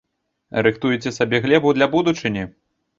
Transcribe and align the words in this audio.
Рыхтуеце 0.69 1.15
сабе 1.19 1.43
глебу 1.47 1.77
для 1.79 1.93
будучыні? 1.95 2.53